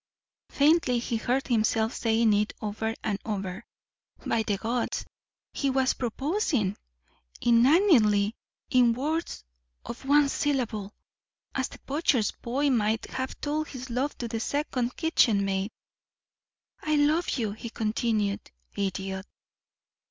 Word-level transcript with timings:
Faintly 0.49 0.97
he 0.97 1.17
heard 1.17 1.45
himself 1.47 1.93
saying 1.93 2.33
it 2.33 2.55
over 2.59 2.95
and 3.03 3.19
over. 3.23 3.63
By 4.25 4.41
the 4.41 4.57
gods, 4.57 5.05
he 5.53 5.69
was 5.69 5.93
proposing! 5.93 6.75
Inanely, 7.39 8.35
in 8.71 8.93
words 8.93 9.43
of 9.85 10.03
one 10.05 10.27
syllable, 10.27 10.91
as 11.53 11.67
the 11.67 11.77
butcher's 11.85 12.31
boy 12.31 12.71
might 12.71 13.05
have 13.11 13.39
told 13.41 13.67
his 13.67 13.91
love 13.91 14.17
to 14.17 14.27
the 14.27 14.39
second 14.39 14.95
kitchen 14.97 15.45
maid. 15.45 15.69
"I 16.81 16.95
love 16.95 17.29
you," 17.37 17.51
he 17.51 17.69
continued. 17.69 18.41
Idiot! 18.75 19.27